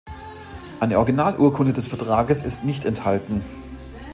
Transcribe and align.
Eine 0.79 0.97
Originalurkunde 0.97 1.73
des 1.73 1.85
Vertrages 1.87 2.41
ist 2.41 2.63
nicht 2.63 2.85
erhalten. 2.85 3.43